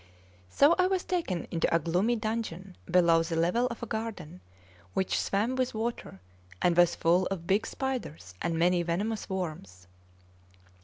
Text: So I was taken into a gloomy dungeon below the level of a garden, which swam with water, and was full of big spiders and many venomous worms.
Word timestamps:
So 0.49 0.73
I 0.79 0.87
was 0.87 1.03
taken 1.03 1.45
into 1.51 1.71
a 1.71 1.77
gloomy 1.77 2.15
dungeon 2.15 2.75
below 2.89 3.21
the 3.21 3.35
level 3.35 3.67
of 3.67 3.83
a 3.83 3.85
garden, 3.85 4.41
which 4.95 5.19
swam 5.21 5.55
with 5.55 5.75
water, 5.75 6.19
and 6.59 6.75
was 6.75 6.95
full 6.95 7.27
of 7.27 7.45
big 7.45 7.67
spiders 7.67 8.33
and 8.41 8.57
many 8.57 8.81
venomous 8.81 9.29
worms. 9.29 9.85